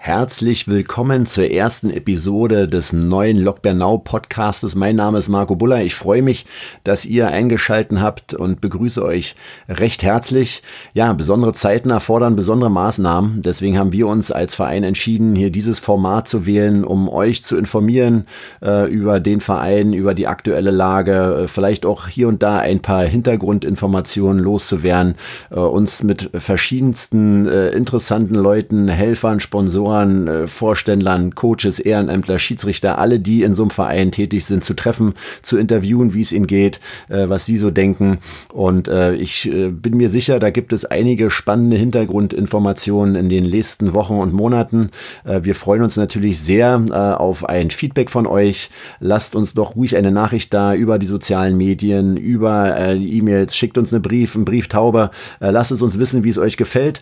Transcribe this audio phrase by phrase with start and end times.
[0.00, 4.76] Herzlich willkommen zur ersten Episode des neuen Lok Bernau Podcastes.
[4.76, 5.82] Mein Name ist Marco Buller.
[5.82, 6.46] Ich freue mich,
[6.84, 9.34] dass ihr eingeschalten habt und begrüße euch
[9.68, 10.62] recht herzlich.
[10.94, 13.42] Ja, besondere Zeiten erfordern besondere Maßnahmen.
[13.42, 17.58] Deswegen haben wir uns als Verein entschieden, hier dieses Format zu wählen, um euch zu
[17.58, 18.26] informieren
[18.62, 22.80] äh, über den Verein, über die aktuelle Lage, äh, vielleicht auch hier und da ein
[22.80, 25.16] paar Hintergrundinformationen loszuwerden,
[25.50, 32.98] äh, uns mit verschiedensten äh, interessanten Leuten, Helfern, Sponsoren, Investoren, äh, Vorständlern, Coaches, Ehrenämtler, Schiedsrichter,
[32.98, 36.46] alle, die in so einem Verein tätig sind, zu treffen, zu interviewen, wie es ihnen
[36.46, 38.18] geht, äh, was sie so denken.
[38.52, 43.92] Und äh, ich bin mir sicher, da gibt es einige spannende Hintergrundinformationen in den nächsten
[43.94, 44.90] Wochen und Monaten.
[45.24, 46.82] wir freuen uns natürlich sehr
[47.18, 48.70] auf ein Feedback von euch.
[49.00, 53.92] Lasst uns doch ruhig eine Nachricht da über die sozialen Medien, über E-Mails, schickt uns
[53.92, 55.10] eine Brief, einen Brieftaube.
[55.40, 57.00] lasst es uns wissen, wie es euch gefällt.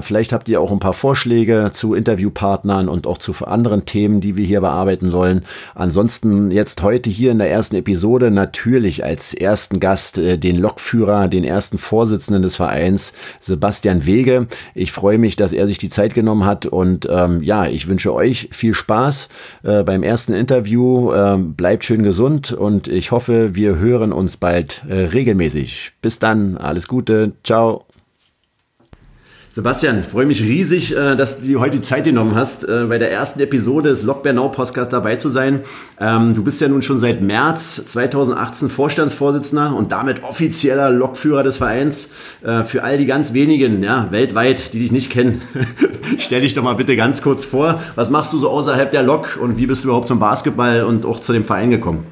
[0.00, 4.20] vielleicht habt ihr auch ein paar Vorschläge zu Interviews Interviewpartnern und auch zu anderen Themen,
[4.20, 5.42] die wir hier bearbeiten sollen.
[5.74, 11.28] Ansonsten jetzt heute hier in der ersten Episode natürlich als ersten Gast äh, den Lokführer,
[11.28, 14.48] den ersten Vorsitzenden des Vereins, Sebastian Wege.
[14.74, 18.12] Ich freue mich, dass er sich die Zeit genommen hat und ähm, ja, ich wünsche
[18.12, 19.28] euch viel Spaß
[19.62, 21.12] äh, beim ersten Interview.
[21.12, 25.92] Ähm, bleibt schön gesund und ich hoffe, wir hören uns bald äh, regelmäßig.
[26.02, 27.87] Bis dann, alles Gute, ciao.
[29.58, 33.10] Sebastian, freue mich riesig, äh, dass du heute die Zeit genommen hast, äh, bei der
[33.10, 35.62] ersten Episode des Lok Bernau Podcast dabei zu sein.
[35.98, 41.56] Ähm, du bist ja nun schon seit März 2018 Vorstandsvorsitzender und damit offizieller Lokführer des
[41.56, 42.12] Vereins.
[42.44, 45.42] Äh, für all die ganz wenigen, ja, weltweit, die dich nicht kennen,
[46.18, 47.82] stell dich doch mal bitte ganz kurz vor.
[47.96, 51.04] Was machst du so außerhalb der Lok und wie bist du überhaupt zum Basketball und
[51.04, 52.06] auch zu dem Verein gekommen?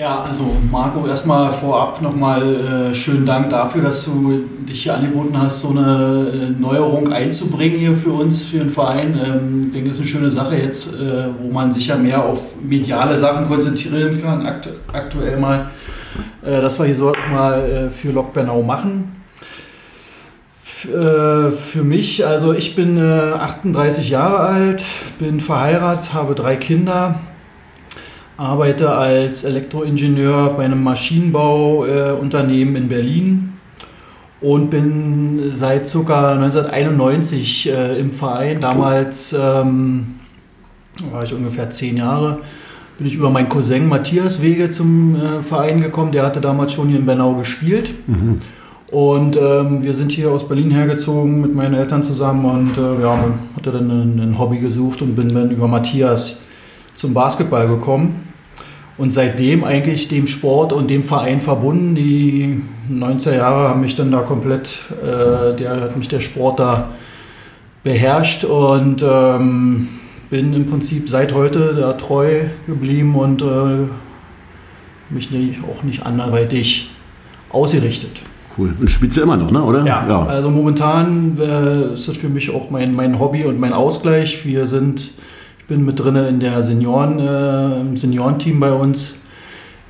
[0.00, 5.38] Ja, also Marco, erstmal vorab nochmal äh, schönen Dank dafür, dass du dich hier angeboten
[5.38, 9.20] hast, so eine äh, Neuerung einzubringen hier für uns, für den Verein.
[9.22, 12.24] Ähm, ich denke, das ist eine schöne Sache jetzt, äh, wo man sich ja mehr
[12.24, 15.70] auf mediale Sachen konzentrieren kann, aktu aktuell mal.
[16.42, 19.20] Äh, dass wir hier so mal äh, für Lok Bernau machen.
[20.84, 24.82] Äh, für mich, also ich bin 38 Jahre alt,
[25.18, 27.16] bin verheiratet, habe drei Kinder
[28.40, 33.52] arbeite als Elektroingenieur bei einem Maschinenbauunternehmen äh, in Berlin
[34.40, 36.32] und bin seit ca.
[36.32, 38.62] 1991 äh, im Verein.
[38.62, 40.14] Damals ähm,
[41.12, 42.38] war ich ungefähr zehn Jahre.
[42.96, 46.10] Bin ich über meinen Cousin Matthias Wege zum äh, Verein gekommen.
[46.10, 47.92] Der hatte damals schon hier in Bernau gespielt.
[48.06, 48.38] Mhm.
[48.90, 53.18] Und ähm, wir sind hier aus Berlin hergezogen mit meinen Eltern zusammen und äh, ja,
[53.54, 56.40] hatte dann ein, ein Hobby gesucht und bin dann über Matthias
[56.94, 58.29] zum Basketball gekommen
[59.00, 61.94] und seitdem eigentlich dem Sport und dem Verein verbunden.
[61.94, 62.60] Die
[62.92, 66.90] 90er Jahre haben mich dann da komplett, äh, der hat mich der Sport da
[67.82, 69.88] beherrscht und ähm,
[70.28, 73.86] bin im Prinzip seit heute da treu geblieben und äh,
[75.08, 76.90] mich nicht, auch nicht anderweitig
[77.48, 78.20] ausgerichtet.
[78.58, 78.74] Cool.
[78.78, 79.62] Und spielst du immer noch, ne?
[79.62, 79.78] oder?
[79.86, 80.26] Ja, ja.
[80.26, 84.44] also momentan äh, ist das für mich auch mein, mein Hobby und mein Ausgleich.
[84.44, 85.12] Wir sind
[85.70, 89.20] bin mit drin in der Senioren, äh, im Seniorenteam bei uns.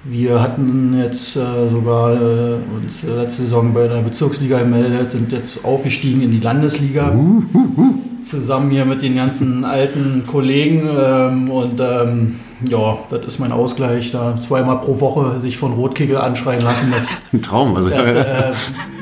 [0.04, 5.64] Wir hatten jetzt äh, sogar äh, uns letzte Saison bei der Bezirksliga gemeldet, sind jetzt
[5.64, 7.14] aufgestiegen in die Landesliga.
[7.14, 7.94] Uh, uh, uh.
[8.20, 10.86] Zusammen hier mit den ganzen alten Kollegen.
[10.86, 12.34] Ähm, und ähm,
[12.66, 14.10] ja, das ist mein Ausgleich.
[14.12, 16.92] Da zweimal pro Woche sich von Rotkegel anschreien lassen.
[17.32, 17.76] Ein Traum.
[17.76, 17.90] Also.
[17.90, 18.52] Das, äh,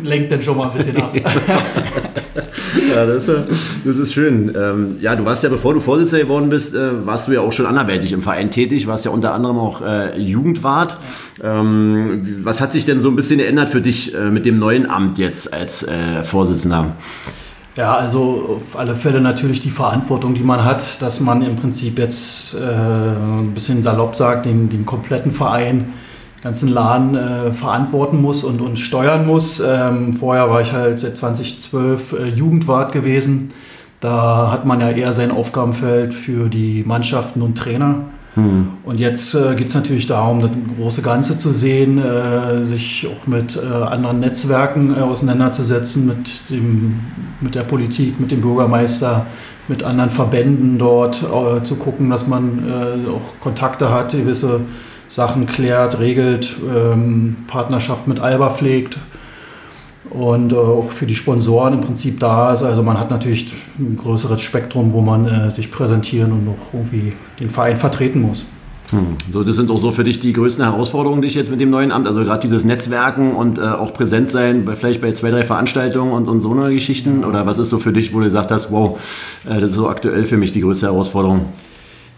[0.03, 1.15] lenkt dann schon mal ein bisschen ab.
[2.89, 3.39] ja, das ist,
[3.85, 4.55] das ist schön.
[4.57, 7.53] Ähm, ja, du warst ja, bevor du Vorsitzender geworden bist, äh, warst du ja auch
[7.53, 10.97] schon anderweitig im Verein tätig, warst ja unter anderem auch äh, Jugendwart.
[11.43, 14.89] Ähm, was hat sich denn so ein bisschen geändert für dich äh, mit dem neuen
[14.89, 16.97] Amt jetzt als äh, Vorsitzender?
[17.79, 21.97] Ja, also auf alle Fälle natürlich die Verantwortung, die man hat, dass man im Prinzip
[21.97, 25.95] jetzt äh, ein bisschen salopp sagt, den, den kompletten Verein
[26.43, 29.61] ganzen Laden äh, verantworten muss und, und steuern muss.
[29.61, 33.53] Ähm, vorher war ich halt seit 2012 äh, Jugendwart gewesen.
[34.01, 38.07] Da hat man ja eher sein Aufgabenfeld für die Mannschaften und Trainer.
[38.39, 38.69] Hm.
[38.85, 43.27] Und jetzt äh, geht es natürlich darum, das große Ganze zu sehen, äh, sich auch
[43.27, 47.01] mit äh, anderen Netzwerken äh, auseinanderzusetzen, mit, dem,
[47.41, 49.27] mit der Politik, mit dem Bürgermeister,
[49.67, 51.23] mit anderen Verbänden dort
[51.63, 54.63] zu gucken, dass man auch Kontakte hat, gewisse
[55.09, 58.97] Sachen klärt, regelt, ähm, Partnerschaft mit Alba pflegt
[60.11, 62.63] und äh, auch für die Sponsoren im Prinzip da ist.
[62.63, 67.13] Also man hat natürlich ein größeres Spektrum, wo man äh, sich präsentieren und noch irgendwie
[67.41, 68.45] den Verein vertreten muss.
[68.91, 69.19] Hm.
[69.31, 71.69] So, das sind auch so für dich die größten Herausforderungen, die ich jetzt mit dem
[71.69, 75.31] neuen Amt, also gerade dieses Netzwerken und äh, auch präsent sein, bei, vielleicht bei zwei,
[75.31, 77.25] drei Veranstaltungen und, und so eine Geschichten?
[77.25, 78.99] Oder was ist so für dich, wo du gesagt hast, wow,
[79.47, 81.47] äh, das ist so aktuell für mich die größte Herausforderung?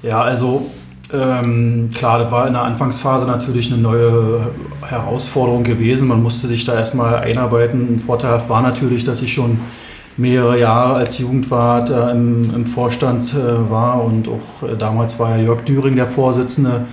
[0.02, 0.66] Ja, also
[1.12, 4.50] ähm, klar, das war in der Anfangsphase natürlich eine neue
[4.86, 6.08] Herausforderung gewesen.
[6.08, 7.98] Man musste sich da erstmal einarbeiten.
[7.98, 9.58] Vorteilhaft war natürlich, dass ich schon
[10.16, 15.36] mehrere Jahre als Jugendwart äh, im, im, Vorstand äh, war und auch äh, damals war
[15.36, 16.84] ja Jörg Düring der Vorsitzende,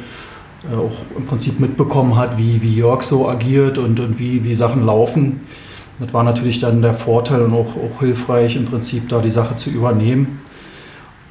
[0.71, 4.53] äh, auch im Prinzip mitbekommen hat, wie, wie Jörg so agiert und, und wie, wie
[4.53, 5.41] Sachen laufen.
[5.99, 9.55] Das war natürlich dann der Vorteil und auch, auch hilfreich, im Prinzip da die Sache
[9.55, 10.39] zu übernehmen.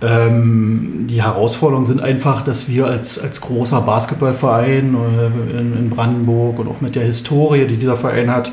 [0.03, 6.59] Ähm, die Herausforderungen sind einfach, dass wir als, als großer Basketballverein äh, in, in Brandenburg
[6.59, 8.53] und auch mit der Historie, die dieser Verein hat,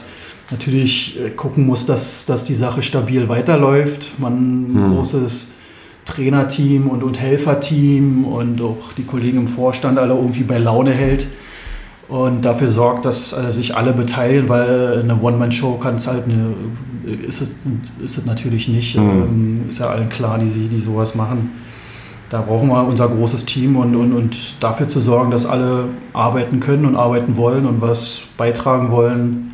[0.51, 4.19] natürlich äh, gucken muss, dass, dass die Sache stabil weiterläuft.
[4.19, 4.95] Man ein hm.
[4.95, 5.49] großes
[6.05, 11.27] Trainerteam und, und Helferteam und auch die Kollegen im Vorstand alle irgendwie bei Laune hält
[12.07, 16.53] und dafür sorgt, dass äh, sich alle beteiligen, weil eine One-Man-Show kann es halt eine,
[17.05, 17.49] ist es,
[18.03, 18.97] ist es natürlich nicht.
[18.97, 19.09] Mhm.
[19.09, 21.51] Ähm, ist ja allen klar, die, die sowas machen.
[22.29, 26.59] Da brauchen wir unser großes Team und, und, und dafür zu sorgen, dass alle arbeiten
[26.59, 29.53] können und arbeiten wollen und was beitragen wollen,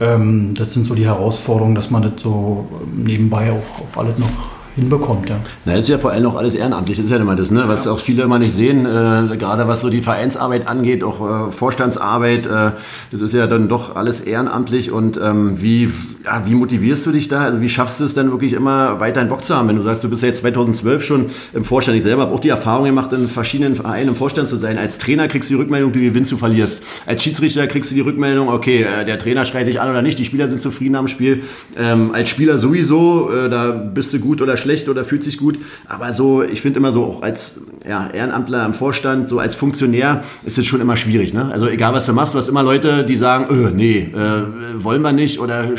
[0.00, 4.30] ähm, das sind so die Herausforderungen, dass man das so nebenbei auch, auch alles noch
[4.76, 5.28] hinbekommt.
[5.28, 5.36] Ja.
[5.64, 7.64] Na, das ist ja vor allem auch alles ehrenamtlich, das ist ja immer das, ne?
[7.66, 7.92] was ja.
[7.92, 12.46] auch viele immer nicht sehen, äh, gerade was so die Vereinsarbeit angeht, auch äh, Vorstandsarbeit,
[12.46, 12.72] äh,
[13.10, 15.90] das ist ja dann doch alles ehrenamtlich und ähm, wie,
[16.24, 17.42] ja, wie motivierst du dich da?
[17.42, 19.82] Also wie schaffst du es dann wirklich immer weiter einen Bock zu haben, wenn du
[19.82, 22.84] sagst, du bist ja jetzt 2012 schon im Vorstand, ich selber habe auch die Erfahrung
[22.84, 24.78] gemacht, in verschiedenen Vereinen im Vorstand zu sein.
[24.78, 26.82] Als Trainer kriegst du die Rückmeldung, du gewinnst, du verlierst.
[27.06, 30.18] Als Schiedsrichter kriegst du die Rückmeldung, okay, äh, der Trainer schreit dich an oder nicht,
[30.18, 31.42] die Spieler sind zufrieden am Spiel.
[31.76, 35.58] Ähm, als Spieler sowieso, äh, da bist du gut oder schlecht oder fühlt sich gut.
[35.86, 40.22] Aber so, ich finde immer so, auch als ja, Ehrenamtler im Vorstand, so als Funktionär,
[40.44, 41.34] ist es schon immer schwierig.
[41.34, 41.50] Ne?
[41.52, 45.02] Also egal, was du machst, du hast immer Leute, die sagen, öh, nee, äh, wollen
[45.02, 45.40] wir nicht.
[45.40, 45.70] Oder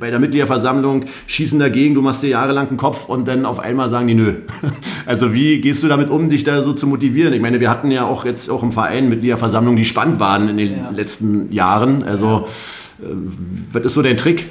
[0.00, 3.88] bei der Mitgliederversammlung schießen dagegen, du machst dir jahrelang einen Kopf und dann auf einmal
[3.88, 4.32] sagen die, nö.
[5.06, 7.34] Also wie gehst du damit um, dich da so zu motivieren?
[7.34, 10.56] Ich meine, wir hatten ja auch jetzt auch im Verein Mitgliederversammlungen, die spannend waren in
[10.56, 10.90] den ja.
[10.90, 12.02] letzten Jahren.
[12.02, 12.48] Also.
[13.00, 13.06] Äh,
[13.72, 14.46] was ist so dein Trick?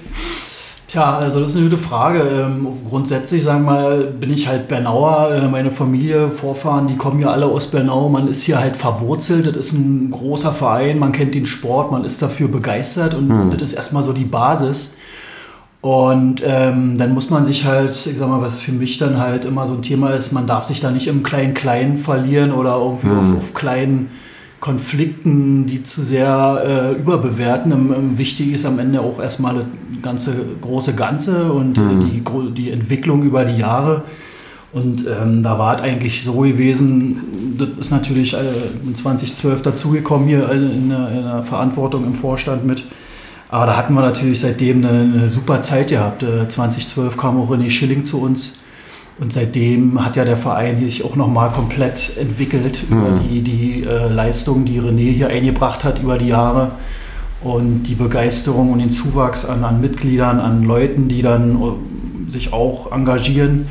[0.93, 2.19] Tja, also das ist eine gute Frage.
[2.19, 5.31] Ähm, grundsätzlich, sagen wir mal, bin ich halt Bernauer.
[5.31, 8.09] Äh, meine Familie, Vorfahren, die kommen ja alle aus Bernau.
[8.09, 9.47] Man ist hier halt verwurzelt.
[9.47, 10.99] Das ist ein großer Verein.
[10.99, 11.91] Man kennt den Sport.
[11.91, 13.15] Man ist dafür begeistert.
[13.15, 13.49] Und hm.
[13.49, 14.95] das ist erstmal so die Basis.
[15.81, 19.45] Und ähm, dann muss man sich halt, ich sag mal, was für mich dann halt
[19.45, 23.07] immer so ein Thema ist, man darf sich da nicht im Klein-Klein verlieren oder irgendwie
[23.07, 23.17] hm.
[23.17, 24.11] auf, auf kleinen
[24.63, 27.73] Konflikten, die zu sehr äh, überbewerten.
[27.73, 29.65] Ähm, ähm, wichtig ist am Ende auch erstmal das
[30.01, 31.99] ganze große Ganze und mhm.
[31.99, 32.23] die,
[32.53, 34.05] die Entwicklung über die Jahre.
[34.71, 40.49] Und ähm, da war es eigentlich so gewesen, das ist natürlich äh, 2012 dazugekommen hier
[40.49, 42.85] in der, in der, Verantwortung im Vorstand mit.
[43.49, 46.23] Aber da hatten wir natürlich seitdem eine, eine super Zeit gehabt.
[46.23, 48.62] Äh, 2012 kam auch René Schilling zu uns
[49.19, 52.97] und seitdem hat ja der Verein sich auch nochmal komplett entwickelt mhm.
[52.97, 56.71] über die, die äh, Leistung, die René hier eingebracht hat über die Jahre
[57.41, 62.53] und die Begeisterung und den Zuwachs an, an Mitgliedern, an Leuten, die dann äh, sich
[62.53, 63.67] auch engagieren.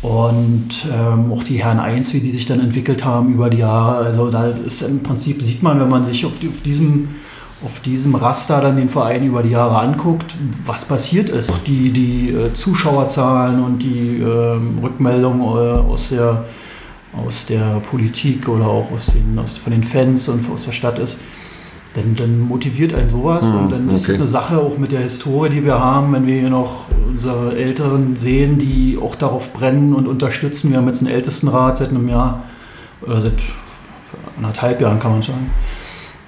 [0.00, 3.96] Und ähm, auch die Herren 1, wie die sich dann entwickelt haben über die Jahre.
[4.04, 7.08] Also da ist im Prinzip, sieht man, wenn man sich auf, die, auf diesem
[7.64, 11.50] auf diesem Raster dann den Verein über die Jahre anguckt, was passiert ist.
[11.50, 16.44] Auch die, die äh, Zuschauerzahlen und die äh, Rückmeldungen äh, aus, der,
[17.26, 21.00] aus der Politik oder auch aus den, aus, von den Fans und aus der Stadt
[21.00, 21.18] ist,
[21.94, 23.50] dann, dann motiviert einen sowas.
[23.50, 23.94] Hm, und dann okay.
[23.94, 27.56] ist eine Sache auch mit der Historie, die wir haben, wenn wir hier noch unsere
[27.56, 30.70] Älteren sehen, die auch darauf brennen und unterstützen.
[30.70, 32.44] Wir haben jetzt einen Ältestenrat seit einem Jahr,
[33.00, 33.38] oder seit
[34.36, 35.50] anderthalb Jahren kann man sagen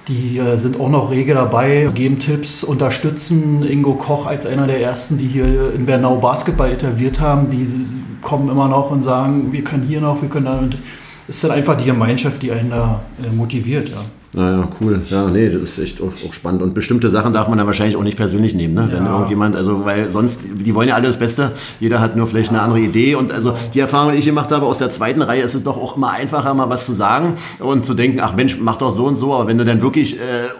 [0.07, 4.81] die äh, sind auch noch rege dabei, geben Tipps, unterstützen Ingo Koch als einer der
[4.81, 7.49] ersten, die hier in Bernau Basketball etabliert haben.
[7.49, 7.65] Die
[8.21, 10.57] kommen immer noch und sagen, wir können hier noch, wir können da.
[10.57, 10.77] Und
[11.27, 13.89] es ist dann einfach die Gemeinschaft, die einen da äh, motiviert.
[13.89, 13.97] Ja.
[14.33, 15.01] Naja, cool.
[15.09, 16.61] Ja, nee, das ist echt auch, auch, spannend.
[16.61, 18.87] Und bestimmte Sachen darf man dann wahrscheinlich auch nicht persönlich nehmen, ne?
[18.89, 18.97] Ja.
[18.97, 21.51] Wenn irgendjemand, also, weil sonst, die wollen ja alle das Beste.
[21.81, 23.15] Jeder hat nur vielleicht eine andere Idee.
[23.15, 25.75] Und also, die Erfahrung, die ich gemacht habe aus der zweiten Reihe, ist es doch
[25.75, 29.05] auch immer einfacher, mal was zu sagen und zu denken, ach Mensch, mach doch so
[29.05, 29.33] und so.
[29.33, 30.19] Aber wenn du dann wirklich äh,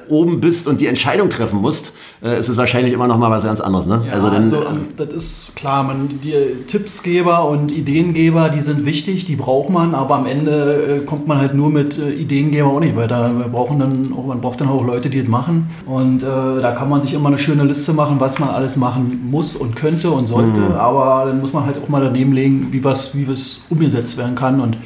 [0.10, 3.46] oben bist und die Entscheidung treffen musst, äh, ist es wahrscheinlich immer noch mal was
[3.46, 4.04] ganz anderes, ne?
[4.06, 4.64] Ja, also, dann, also,
[4.98, 6.34] das ist klar, man, die
[6.68, 11.40] Tippsgeber und Ideengeber, die sind wichtig, die braucht man, aber am Ende äh, kommt man
[11.40, 13.32] halt nur mit äh, Ideengeber auch nicht weiter.
[13.62, 15.70] Brauchen dann, man braucht dann auch Leute, die das machen.
[15.86, 19.28] Und äh, da kann man sich immer eine schöne Liste machen, was man alles machen
[19.30, 20.60] muss und könnte und sollte.
[20.60, 20.72] Mhm.
[20.72, 24.34] Aber dann muss man halt auch mal daneben legen, wie was, wie was umgesetzt werden
[24.34, 24.60] kann.
[24.60, 24.78] Und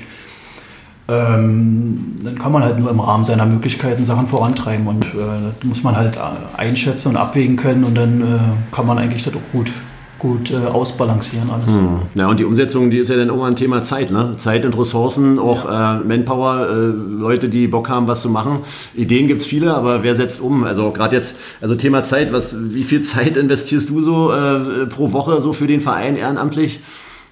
[1.08, 5.63] ähm, dann kann man halt nur im Rahmen seiner Möglichkeiten Sachen vorantreiben und äh, das
[5.63, 6.20] muss man halt äh,
[6.58, 9.72] einschätzen und abwägen können und dann äh, kann man eigentlich das auch gut
[10.19, 11.74] gut äh, ausbalancieren alles.
[11.74, 12.00] Hm.
[12.15, 14.36] Ja, und die Umsetzung, die ist ja dann auch ein Thema Zeit, ne?
[14.38, 15.98] Zeit und Ressourcen, auch ja.
[15.98, 16.74] äh, Manpower, äh,
[17.19, 18.60] Leute, die Bock haben, was zu machen.
[18.95, 20.63] Ideen gibt es viele, aber wer setzt um?
[20.63, 25.12] Also gerade jetzt, also Thema Zeit, was, wie viel Zeit investierst du so äh, pro
[25.12, 26.79] Woche so für den Verein ehrenamtlich?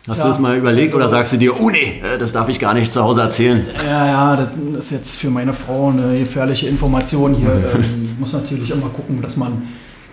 [0.08, 2.34] Hast ja, du das mal überlegt also, oder sagst du dir, oh nee, äh, das
[2.34, 3.66] darf ich gar nicht zu Hause erzählen?
[3.86, 7.50] Ja, ja, das ist jetzt für meine Frau eine gefährliche Information hier.
[7.75, 9.62] ähm, muss natürlich immer gucken, dass man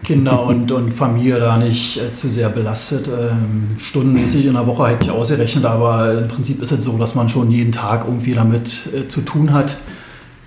[0.02, 3.08] Kinder und, und Familie da nicht äh, zu sehr belastet.
[3.08, 7.14] Ähm, stundenmäßig in der Woche hätte ich ausgerechnet, aber im Prinzip ist es so, dass
[7.14, 9.76] man schon jeden Tag irgendwie damit äh, zu tun hat.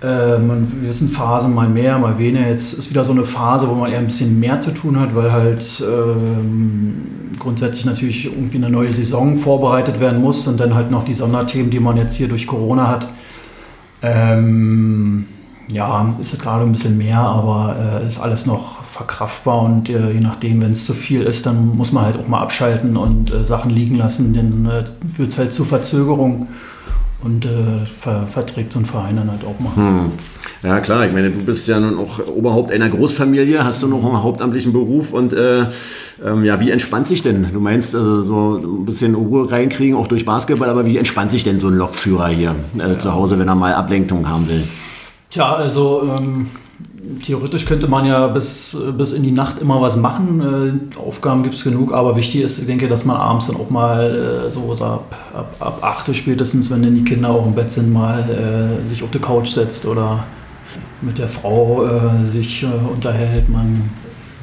[0.02, 2.48] Äh, man, wir wissen Phasen mal mehr, mal weniger.
[2.48, 5.14] Jetzt ist wieder so eine Phase, wo man eher ein bisschen mehr zu tun hat,
[5.14, 7.06] weil halt ähm,
[7.38, 11.70] grundsätzlich natürlich irgendwie eine neue Saison vorbereitet werden muss und dann halt noch die Sonderthemen,
[11.70, 13.08] die man jetzt hier durch Corona hat.
[14.02, 15.26] Ähm,
[15.68, 20.12] ja, ist es gerade ein bisschen mehr, aber äh, ist alles noch verkraftbar und äh,
[20.12, 23.32] je nachdem, wenn es zu viel ist, dann muss man halt auch mal abschalten und
[23.32, 26.46] äh, Sachen liegen lassen, dann äh, führt es halt zu Verzögerung
[27.24, 29.74] und äh, ver verträgt so ein Verein dann halt auch mal.
[29.74, 30.12] Hm.
[30.62, 34.04] Ja klar, ich meine, du bist ja nun auch Oberhaupt einer Großfamilie, hast du noch
[34.04, 35.66] einen hauptamtlichen Beruf und äh,
[36.24, 37.48] ähm, ja, wie entspannt sich denn?
[37.52, 41.42] Du meinst also so ein bisschen Ruhe reinkriegen, auch durch Basketball, aber wie entspannt sich
[41.42, 42.98] denn so ein Lokführer hier äh, ja.
[42.98, 44.62] zu Hause, wenn er mal Ablenkung haben will?
[45.30, 46.46] Tja, also ähm,
[47.24, 50.90] theoretisch könnte man ja bis, bis in die Nacht immer was machen.
[50.94, 53.70] Äh, Aufgaben gibt es genug, aber wichtig ist, ich denke, dass man abends dann auch
[53.70, 57.54] mal äh, so ab, ab, ab 8 Uhr spätestens, wenn dann die Kinder auch im
[57.54, 60.24] Bett sind, mal äh, sich auf die Couch setzt oder
[61.00, 63.48] mit der Frau äh, sich äh, unterhält.
[63.48, 63.90] Man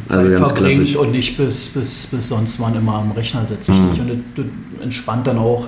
[0.09, 0.95] also Zeit also verbringt klassisch.
[0.95, 3.69] und nicht bis, bis, bis sonst man immer am Rechner sitzt.
[3.69, 3.75] Mhm.
[3.75, 3.97] Und das,
[4.35, 4.45] das
[4.83, 5.67] entspannt dann auch.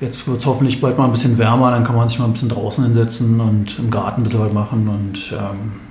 [0.00, 2.32] Jetzt wird es hoffentlich bald mal ein bisschen wärmer, dann kann man sich mal ein
[2.32, 5.83] bisschen draußen hinsetzen und im Garten ein bisschen was machen und ähm,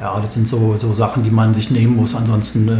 [0.00, 2.14] ja, das sind so, so Sachen, die man sich nehmen muss.
[2.14, 2.72] Ansonsten äh,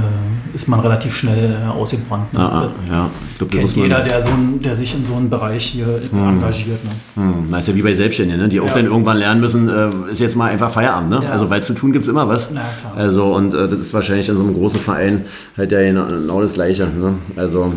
[0.52, 2.32] ist man relativ schnell äh, ausgebrannt.
[2.32, 2.40] Ne?
[2.40, 3.10] Ah, ja.
[3.30, 6.28] Ich glaub, Kennt jeder, der, so ein, der sich in so einem Bereich hier hm.
[6.28, 6.80] engagiert.
[6.84, 7.22] Ne?
[7.22, 7.50] Hm.
[7.50, 8.48] Das ist ja wie bei Selbstständigen, ne?
[8.48, 8.74] die auch ja.
[8.74, 11.10] dann irgendwann lernen müssen, äh, ist jetzt mal einfach Feierabend.
[11.10, 11.20] Ne?
[11.22, 11.30] Ja.
[11.30, 12.50] Also weil zu tun gibt es immer was.
[12.52, 12.62] Ja,
[12.96, 15.24] also und äh, das ist wahrscheinlich in so einem großen Verein
[15.56, 16.86] halt ja genau das Gleiche.
[16.86, 17.14] Ne?
[17.36, 17.74] Also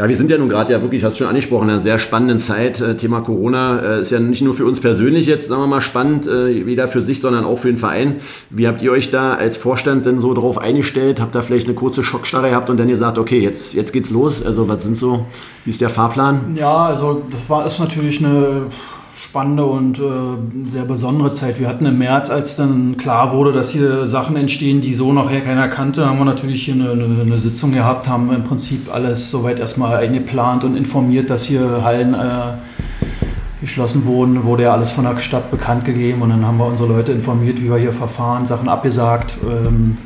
[0.00, 1.98] ja, wir sind ja nun gerade ja wirklich, hast du schon angesprochen, in einer sehr
[1.98, 2.80] spannenden Zeit.
[2.80, 5.82] Äh, Thema Corona äh, ist ja nicht nur für uns persönlich jetzt, sagen wir mal,
[5.82, 8.16] spannend, äh, jeder für sich, sondern auch für den Verein.
[8.48, 11.20] Wie habt ihr euch da als Vorstand denn so drauf eingestellt?
[11.20, 14.42] Habt ihr vielleicht eine kurze Schockstarre gehabt und dann gesagt, okay, jetzt, jetzt geht's los?
[14.42, 15.26] Also was sind so,
[15.66, 16.56] wie ist der Fahrplan?
[16.56, 18.68] Ja, also das war ist natürlich eine
[19.30, 21.60] spannende und äh, sehr besondere Zeit.
[21.60, 25.40] Wir hatten im März, als dann klar wurde, dass hier Sachen entstehen, die so nachher
[25.40, 29.30] keiner kannte, haben wir natürlich hier eine, eine, eine Sitzung gehabt, haben im Prinzip alles
[29.30, 32.54] soweit erstmal eingeplant und informiert, dass hier Hallen äh,
[33.60, 36.92] geschlossen wurden, wurde ja alles von der Stadt bekannt gegeben und dann haben wir unsere
[36.92, 39.36] Leute informiert, wie wir hier verfahren, Sachen abgesagt.
[39.48, 39.96] Ähm,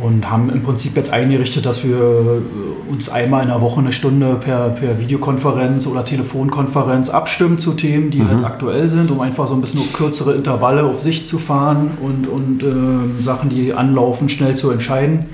[0.00, 3.92] und haben im Prinzip jetzt eingerichtet, dass wir äh, uns einmal in der Woche eine
[3.92, 8.36] Stunde per, per Videokonferenz oder Telefonkonferenz abstimmen zu Themen, die halt mhm.
[8.36, 11.90] halt aktuell sind, um einfach so ein bisschen auf kürzere Intervalle auf sich zu fahren
[12.00, 15.26] und, und äh, Sachen, die anlaufen, schnell zu entscheiden.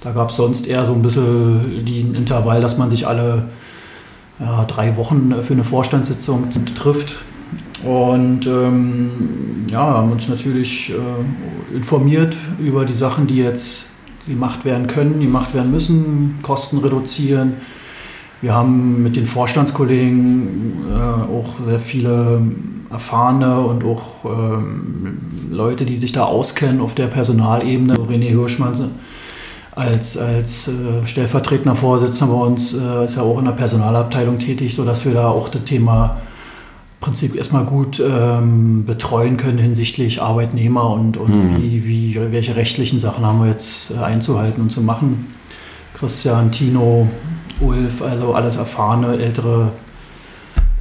[0.00, 3.48] Da gab es sonst eher so ein bisschen den Intervall, dass man sich alle
[4.40, 7.16] ja, drei Wochen für eine Vorstandssitzung trifft.
[7.84, 13.92] Und ähm, ja, haben uns natürlich äh, informiert über die Sachen, die jetzt
[14.28, 17.54] gemacht werden können, gemacht werden müssen, Kosten reduzieren.
[18.40, 22.40] Wir haben mit den Vorstandskollegen äh, auch sehr viele
[22.90, 25.18] erfahrene und auch ähm,
[25.50, 27.94] Leute, die sich da auskennen auf der Personalebene.
[27.94, 28.90] René Hirschmann
[29.72, 34.74] als, als äh, stellvertretender Vorsitzender bei uns äh, ist ja auch in der Personalabteilung tätig,
[34.74, 36.16] sodass wir da auch das Thema
[37.00, 41.62] Prinzip erstmal gut ähm, betreuen können hinsichtlich Arbeitnehmer und, und mhm.
[41.62, 45.26] wie, wie, welche rechtlichen Sachen haben wir jetzt äh, einzuhalten und zu machen.
[45.94, 47.08] Christian, Tino,
[47.60, 49.72] Ulf, also alles erfahrene, ältere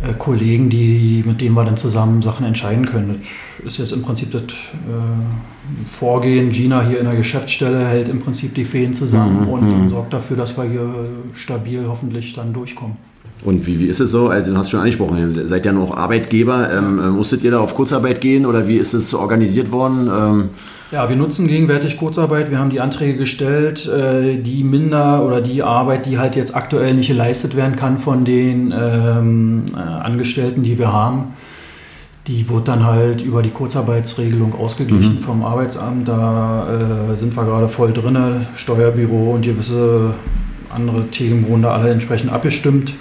[0.01, 3.19] äh, Kollegen, die, mit denen wir dann zusammen Sachen entscheiden können.
[3.63, 6.49] Das ist jetzt im Prinzip das äh, Vorgehen.
[6.49, 9.49] Gina hier in der Geschäftsstelle hält im Prinzip die Fäden zusammen mhm.
[9.49, 9.89] und, und mhm.
[9.89, 10.89] sorgt dafür, dass wir hier
[11.33, 12.97] stabil hoffentlich dann durchkommen.
[13.43, 14.29] Und wie, wie ist es so?
[14.29, 16.69] Also, du hast schon angesprochen, ihr seid ja noch Arbeitgeber.
[16.71, 20.09] Ähm, äh, musstet ihr da auf Kurzarbeit gehen oder wie ist es organisiert worden?
[20.11, 20.49] Ähm
[20.89, 22.49] ja, wir nutzen gegenwärtig Kurzarbeit.
[22.49, 26.93] Wir haben die Anträge gestellt, äh, die Minder oder die Arbeit, die halt jetzt aktuell
[26.93, 31.33] nicht geleistet werden kann von den ähm, äh, Angestellten, die wir haben.
[32.27, 35.19] Die wird dann halt über die Kurzarbeitsregelung ausgeglichen mhm.
[35.19, 36.07] vom Arbeitsamt.
[36.07, 38.47] Da äh, sind wir gerade voll drin.
[38.55, 40.13] Steuerbüro und gewisse
[40.73, 42.93] andere Themen wurden da alle entsprechend abgestimmt.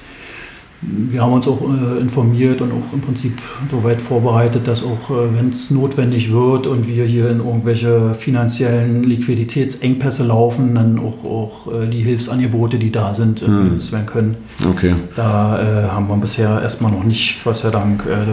[0.82, 3.32] Wir haben uns auch äh, informiert und auch im Prinzip
[3.70, 8.14] so weit vorbereitet, dass auch, äh, wenn es notwendig wird und wir hier in irgendwelche
[8.14, 13.64] finanziellen Liquiditätsengpässe laufen, dann auch, auch äh, die Hilfsangebote, die da sind, äh, Hm.
[13.64, 14.36] genutzt werden können.
[14.70, 14.94] Okay.
[15.16, 18.26] Da äh, haben wir bisher erstmal noch nicht, Gott sei Dank, äh,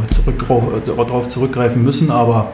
[0.97, 2.51] darauf zurückgreifen müssen, aber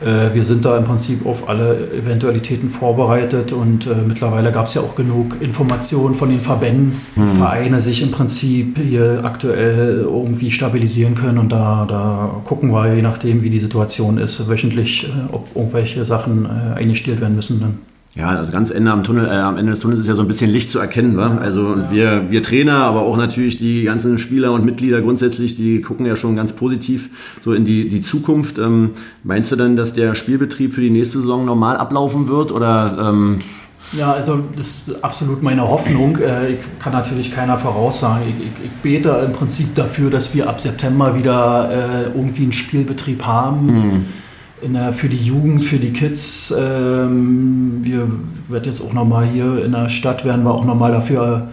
[0.00, 4.82] wir sind da im Prinzip auf alle Eventualitäten vorbereitet und äh, mittlerweile gab es ja
[4.82, 7.28] auch genug Informationen von den Verbänden, Mhm.
[7.36, 13.02] Vereine sich im Prinzip hier aktuell irgendwie stabilisieren können und da, da gucken wir, je
[13.02, 17.60] nachdem wie die Situation ist, wöchentlich, äh, ob irgendwelche Sachen äh, eingestellt werden müssen.
[17.60, 17.78] Dann.
[18.16, 20.26] Ja, also ganz Ende am Tunnel, äh, am Ende des Tunnels ist ja so ein
[20.26, 21.36] bisschen Licht zu erkennen, wa?
[21.36, 25.82] Also und wir, wir Trainer, aber auch natürlich die ganzen Spieler und Mitglieder grundsätzlich, die
[25.82, 27.10] gucken ja schon ganz positiv
[27.42, 28.58] so in die, die Zukunft.
[28.58, 28.92] Ähm,
[29.22, 33.40] meinst du denn, dass der Spielbetrieb für die nächste Saison normal ablaufen wird oder ähm,
[33.92, 36.16] Ja, also das ist absolut meine Hoffnung.
[36.16, 38.22] Äh, Ich kann natürlich keiner voraussagen.
[38.30, 42.52] Ich, ich, ich bete im Prinzip dafür, dass wir ab September wieder äh, irgendwie einen
[42.52, 43.68] Spielbetrieb haben.
[43.68, 44.06] In
[44.62, 46.54] der, für die Jugend, für die Kids.
[46.58, 48.08] Ähm, wir
[48.48, 51.48] werden jetzt auch nochmal hier in der Stadt, werden wir auch nochmal dafür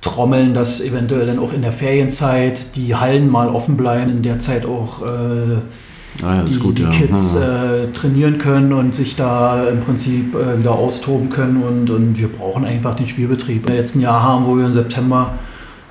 [0.00, 4.40] trommeln, dass eventuell dann auch in der Ferienzeit die Hallen mal offen bleiben, in der
[4.40, 6.90] Zeit auch äh, ah, ja, die, gut, die ja.
[6.90, 7.42] Kids Hm.
[7.42, 12.28] äh, trainieren können und sich da im Prinzip äh, wieder austoben können und, und wir
[12.28, 13.64] brauchen einfach den Spielbetrieb.
[13.64, 15.34] Wenn wir jetzt ein Jahr haben, wo wir im September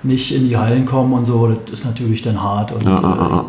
[0.03, 3.45] nicht in die Hallen kommen und so, das ist natürlich dann hart und Ja,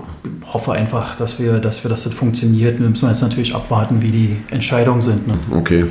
[0.53, 2.79] hoffe einfach, dass wir, dass wir, das funktioniert.
[2.79, 5.27] Wir müssen jetzt natürlich abwarten, wie die Entscheidungen sind.
[5.27, 5.35] Ne?
[5.51, 5.87] Okay.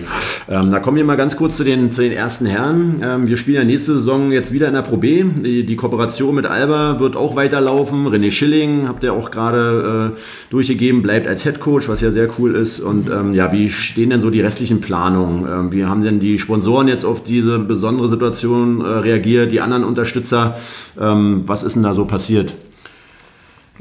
[0.49, 3.01] Ähm, da kommen wir mal ganz kurz zu den, zu den ersten Herren.
[3.03, 5.23] Ähm, wir spielen ja nächste Saison jetzt wieder in der Pro B.
[5.23, 8.07] Die, die Kooperation mit Alba wird auch weiterlaufen.
[8.07, 10.19] René Schilling habt ihr auch gerade äh,
[10.49, 12.79] durchgegeben, bleibt als Head Coach, was ja sehr cool ist.
[12.79, 15.45] Und ähm, ja, wie stehen denn so die restlichen Planungen?
[15.45, 19.83] Ähm, wie haben denn die Sponsoren jetzt auf diese besondere Situation äh, reagiert, die anderen
[19.83, 20.57] Unterstützer?
[20.99, 22.53] Ähm, was ist denn da so passiert?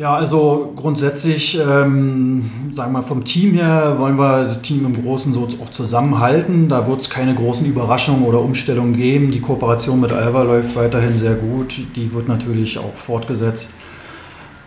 [0.00, 5.02] Ja, also grundsätzlich, ähm, sagen wir mal, vom Team her wollen wir das Team im
[5.04, 6.70] Großen so auch zusammenhalten.
[6.70, 9.30] Da wird es keine großen Überraschungen oder Umstellungen geben.
[9.30, 11.74] Die Kooperation mit Alva läuft weiterhin sehr gut.
[11.96, 13.74] Die wird natürlich auch fortgesetzt.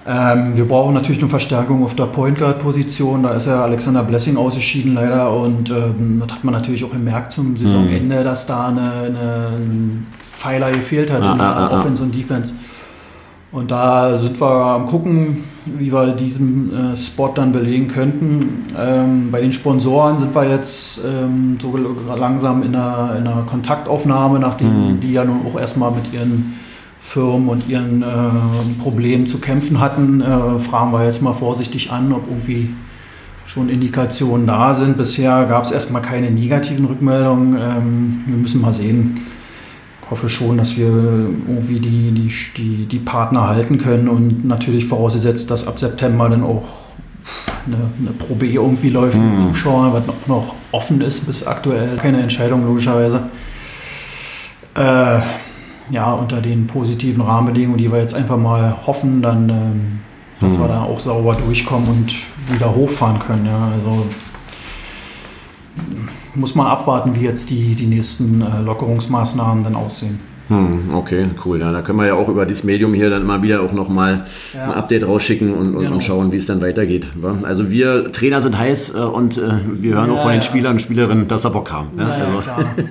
[0.05, 3.23] Ähm, wir brauchen natürlich eine Verstärkung auf der Point Guard Position.
[3.23, 7.31] Da ist ja Alexander Blessing ausgeschieden leider und ähm, das hat man natürlich auch gemerkt
[7.31, 11.69] zum Saisonende, dass da eine, eine, ein Pfeiler gefehlt hat Ah, in der ah, ah,
[11.71, 11.79] ah.
[11.79, 12.53] Offense und Defense.
[13.53, 18.63] Und da sind wir am gucken, wie wir diesen äh, Spot dann belegen könnten.
[18.75, 21.77] Ähm, bei den Sponsoren sind wir jetzt ähm, so
[22.17, 24.99] langsam in einer, in einer Kontaktaufnahme, nachdem Mhm.
[25.01, 26.55] die ja nun auch erstmal mit ihren
[26.99, 28.05] Firmen und ihren äh,
[28.81, 32.69] Problemen zu kämpfen hatten, äh, fragen wir jetzt mal vorsichtig an, ob irgendwie
[33.45, 34.97] schon Indikationen da sind.
[34.97, 37.55] Bisher gab es erstmal keine negativen Rückmeldungen.
[37.61, 39.19] Ähm, wir müssen mal sehen.
[40.13, 44.85] Ich hoffe schon, dass wir irgendwie die, die, die, die Partner halten können und natürlich
[44.85, 46.65] vorausgesetzt, dass ab September dann auch
[47.65, 49.31] eine, eine Pro B irgendwie läuft Mhm.
[49.31, 51.95] mit Zuschauern, was noch, noch offen ist bis aktuell.
[51.95, 53.21] Keine Entscheidung logischerweise.
[54.75, 55.19] Äh,
[55.89, 59.99] ja, unter den positiven Rahmenbedingungen, die wir jetzt einfach mal hoffen, dann, ähm,
[60.41, 60.61] dass Mhm.
[60.61, 62.13] wir da auch sauber durchkommen und
[62.53, 63.47] wieder hochfahren können.
[63.47, 64.05] Ja, also
[66.35, 70.19] muss man abwarten, wie jetzt die, die nächsten äh, Lockerungsmaßnahmen dann aussehen.
[70.49, 71.59] Hm, okay, cool.
[71.61, 74.25] Ja, da können wir ja auch über dieses Medium hier dann immer wieder auch nochmal
[74.53, 74.65] Ja.
[74.65, 75.93] ein Update rausschicken und, und, Genau.
[75.95, 77.07] und schauen, wie es dann weitergeht.
[77.15, 77.37] wa?
[77.43, 79.41] Also wir Trainer sind heiß äh, und äh,
[79.79, 80.41] wir hören Ja, auch von den.
[80.41, 81.89] Spielern und Spielerinnen, dass sie Bock haben.
[81.97, 82.43] Ja, also,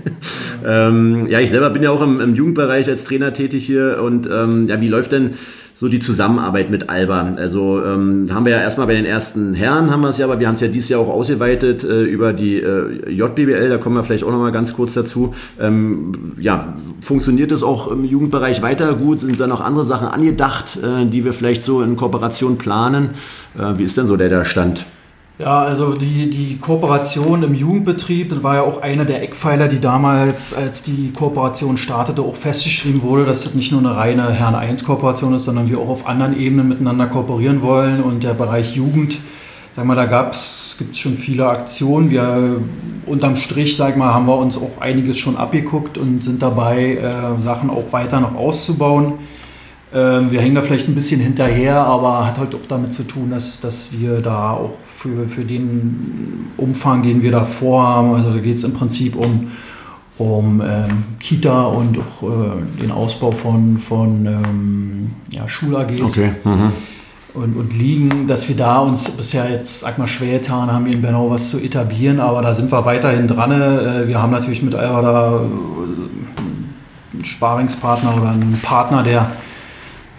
[0.66, 4.28] ähm, ja, ich selber bin ja auch im, im Jugendbereich als Trainer tätig hier und
[4.32, 5.32] ähm, ja, wie läuft denn
[5.74, 7.32] so die Zusammenarbeit mit Alba?
[7.36, 10.40] Also ähm, haben wir ja erstmal bei den ersten Herren haben wir es ja, aber
[10.40, 13.96] wir haben es ja dieses Jahr auch ausgeweitet äh, über die äh, JBBL, da kommen
[13.96, 15.34] wir vielleicht auch nochmal ganz kurz dazu.
[15.60, 19.20] Ähm, ja, funktioniert das auch im Jugendbereich weiter gut?
[19.20, 23.10] Sind da noch andere Sachen angedacht, äh, die wir vielleicht so in Kooperation planen?
[23.58, 24.86] Äh, wie ist denn so der, der Stand?
[25.42, 29.80] Ja, also die, die Kooperation im Jugendbetrieb, das war ja auch einer der Eckpfeiler, die
[29.80, 35.34] damals, als die Kooperation startete, auch festgeschrieben wurde, dass das nicht nur eine reine Herren-1-Kooperation
[35.34, 38.04] ist, sondern wir auch auf anderen Ebenen miteinander kooperieren wollen.
[38.04, 39.18] Und der Bereich Jugend,
[39.74, 42.12] sag mal, da gibt es schon viele Aktionen.
[42.12, 42.60] Wir
[43.06, 47.40] unterm Strich, sag mal, haben wir uns auch einiges schon abgeguckt und sind dabei, äh,
[47.40, 49.14] Sachen auch weiter noch auszubauen.
[49.94, 53.30] Ähm, wir hängen da vielleicht ein bisschen hinterher, aber hat halt auch damit zu tun,
[53.30, 58.38] dass, dass wir da auch für, für den Umfang, den wir da vorhaben, also da
[58.38, 59.50] geht es im Prinzip um,
[60.16, 66.72] um ähm, Kita und auch äh, den Ausbau von, von ähm, ja, Schul-AGs Mhm.
[67.34, 70.94] und, und liegen, dass wir da uns bisher jetzt, sag mal, schwer getan haben, hier
[70.94, 73.52] in Bernau was zu etablieren, aber da sind wir weiterhin dran.
[73.52, 79.30] Äh, Wir haben natürlich mit Alba da einen Sparingspartner oder einen Partner, der,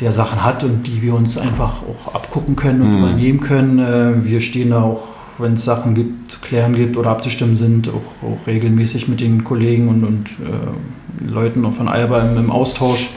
[0.01, 2.97] der Sachen hat und die wir uns einfach auch abgucken können und mhm.
[2.99, 3.79] übernehmen können.
[3.79, 5.03] Äh, wir stehen da auch,
[5.37, 9.43] wenn es Sachen gibt, zu klären gibt oder abzustimmen sind, auch, auch regelmäßig mit den
[9.43, 13.09] Kollegen und, und äh, Leuten von Alba im, im, Austausch.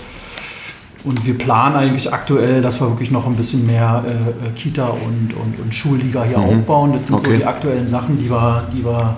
[1.04, 4.86] Und wir planen eigentlich aktuell, dass wir wirklich noch ein bisschen mehr äh, äh Kita
[4.86, 6.44] und, und, und Schulliga hier mhm.
[6.44, 6.92] aufbauen.
[6.92, 7.32] Das sind okay.
[7.32, 9.16] so die aktuellen Sachen, die wir, die wir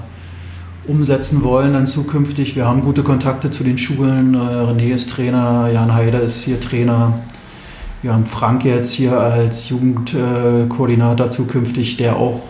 [0.86, 2.56] umsetzen wollen dann zukünftig.
[2.56, 4.34] Wir haben gute Kontakte zu den Schulen.
[4.34, 7.20] Äh, René ist Trainer, Jan Heider ist hier Trainer.
[8.02, 12.42] Wir haben Frank jetzt hier als Jugendkoordinator zukünftig, der auch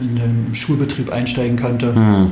[0.00, 1.92] in den Schulbetrieb einsteigen könnte.
[1.92, 2.30] Mhm.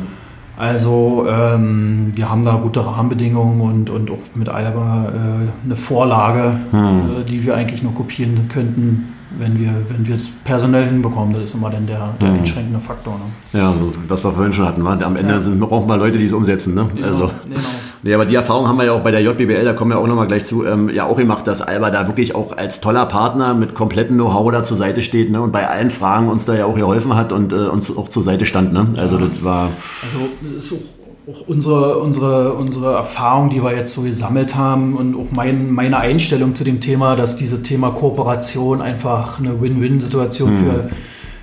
[0.56, 6.58] Also ähm, wir haben da gute Rahmenbedingungen und, und auch mit Alba äh, eine Vorlage,
[6.72, 7.20] mhm.
[7.20, 11.44] äh, die wir eigentlich noch kopieren könnten wenn wir wenn wir es personell hinbekommen, das
[11.44, 12.38] ist immer dann der, der mhm.
[12.40, 13.14] einschränkende Faktor.
[13.14, 13.60] Ne?
[13.60, 14.86] Ja, so, was wir vorhin schon hatten.
[14.86, 15.40] Am Ende ja.
[15.40, 16.74] sind, brauchen wir Leute, die es umsetzen.
[16.74, 16.88] Ne?
[16.94, 17.60] Genau, also, genau.
[18.06, 20.06] Nee, aber die Erfahrung haben wir ja auch bei der JBBL, da kommen wir auch
[20.06, 23.52] nochmal gleich zu, ähm, ja auch gemacht, dass Alba da wirklich auch als toller Partner
[23.52, 25.42] mit komplettem Know-how da zur Seite steht ne?
[25.42, 28.22] und bei allen Fragen uns da ja auch geholfen hat und äh, uns auch zur
[28.22, 28.72] Seite stand.
[28.72, 28.86] Ne?
[28.96, 29.70] Also das war...
[30.02, 30.96] Also das ist auch
[31.28, 35.98] auch unsere, unsere, unsere Erfahrung, die wir jetzt so gesammelt haben und auch mein, meine
[35.98, 40.58] Einstellung zu dem Thema, dass dieses Thema Kooperation einfach eine Win-Win-Situation mhm.
[40.58, 40.90] für,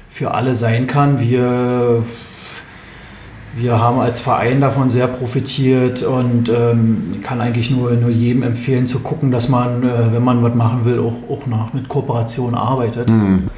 [0.10, 1.20] für alle sein kann.
[1.20, 2.04] Wir,
[3.56, 8.88] wir haben als Verein davon sehr profitiert und ähm, kann eigentlich nur, nur jedem empfehlen
[8.88, 12.56] zu gucken, dass man, äh, wenn man was machen will, auch, auch nach, mit Kooperation
[12.56, 13.10] arbeitet.
[13.10, 13.50] Mhm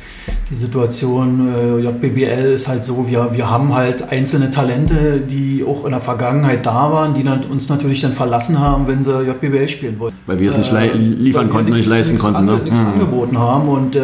[0.50, 5.86] die Situation äh, JBBL ist halt so, wir, wir haben halt einzelne Talente, die auch
[5.86, 9.68] in der Vergangenheit da waren, die dann, uns natürlich dann verlassen haben, wenn sie JBBL
[9.68, 10.16] spielen wollten.
[10.28, 12.38] Weil wir es nicht äh, liefern konnten, nicht leisten konnten.
[12.38, 12.60] An, ne?
[12.64, 12.88] Nichts mhm.
[12.88, 14.02] angeboten haben und äh,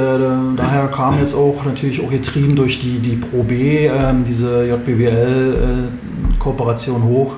[0.58, 7.02] daher kam jetzt auch natürlich auch getrieben durch die, die Pro B ähm, diese JBBL-Kooperation
[7.02, 7.36] äh, hoch.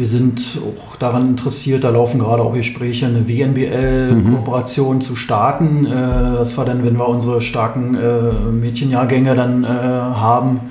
[0.00, 5.00] Wir sind auch daran interessiert, da laufen gerade auch Gespräche, eine WNBL-Kooperation mhm.
[5.02, 5.84] zu starten.
[5.84, 5.90] Äh,
[6.38, 10.70] das war dann, wenn wir unsere starken äh, Mädchenjahrgänge dann äh, haben,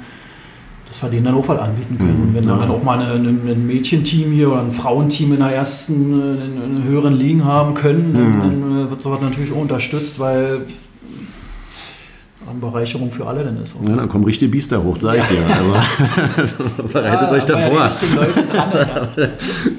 [0.87, 2.31] dass wir denen dann auch was anbieten können.
[2.31, 2.35] Mhm.
[2.37, 6.77] Wenn wir dann auch mal ein Mädchenteam hier oder ein Frauenteam in der ersten, in,
[6.77, 8.33] in höheren Ligen haben können, mhm.
[8.33, 10.61] dann wird sowas natürlich auch unterstützt, weil
[12.49, 13.75] an Bereicherung für alle denn ist.
[13.85, 15.37] Ja, dann kommen richtige Biester hoch, sage ich dir.
[15.47, 17.89] Also, bereitet ja, euch davor.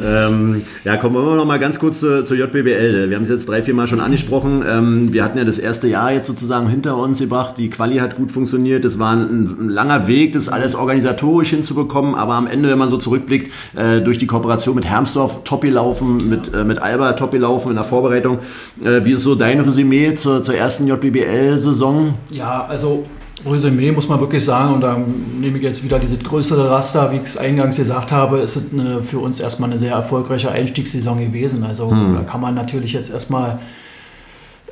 [0.01, 3.11] Ja, ähm, ja, kommen wir noch mal ganz kurz zur, zur JBBL.
[3.11, 4.63] Wir haben es jetzt drei, vier Mal schon angesprochen.
[4.69, 7.59] Ähm, wir hatten ja das erste Jahr jetzt sozusagen hinter uns gebracht.
[7.59, 8.85] Die Quali hat gut funktioniert.
[8.85, 12.15] Es war ein, ein, langer Weg, das alles organisatorisch hinzubekommen.
[12.15, 16.29] Aber am Ende, wenn man so zurückblickt, äh, durch die Kooperation mit Hermsdorf top gelaufen,
[16.29, 18.39] mit, äh, mit Alba top gelaufen in der Vorbereitung.
[18.85, 22.15] Äh, wie ist so dein Resümee zur, zur ersten JBBL-Saison?
[22.31, 23.07] Ja, also
[23.46, 24.99] Resümee muss man wirklich sagen, und da
[25.40, 28.64] nehme ich jetzt wieder dieses größere Raster, wie ich es eingangs gesagt habe, ist es
[28.73, 31.64] eine, für uns erstmal eine sehr erfolgreiche Einstiegssaison gewesen.
[31.64, 32.14] Also hm.
[32.14, 33.59] da kann man natürlich jetzt erstmal